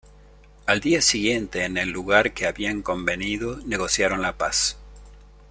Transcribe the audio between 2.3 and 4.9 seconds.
que habían convenido negociaron la paz.